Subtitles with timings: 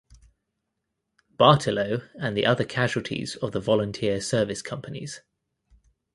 [1.37, 5.21] Barttelot and the other casualties of the Volunteer Service Companies.